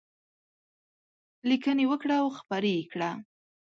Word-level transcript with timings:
لیکنې 1.49 1.85
وکړه 1.91 2.15
او 2.21 2.27
خپرې 2.39 2.71
یې 2.77 2.83
کړه. 2.91 3.11